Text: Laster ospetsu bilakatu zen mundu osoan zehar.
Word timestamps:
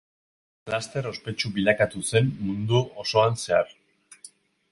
Laster 0.73 1.09
ospetsu 1.09 1.51
bilakatu 1.57 2.01
zen 2.13 2.33
mundu 2.47 2.81
osoan 3.05 3.37
zehar. 3.43 3.71